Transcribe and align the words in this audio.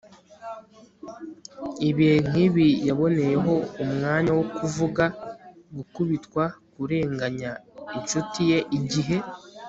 ibihe 1.89 2.17
nkibi 2.29 2.67
yaboneyeho 2.87 3.53
umwanya 3.83 4.31
wo 4.37 4.45
kuvuga 4.57 5.03
gukubitwa 5.75 6.43
kurenganya 6.73 7.51
inshuti 7.97 8.39
ye, 8.51 8.59
igihe 8.77 9.17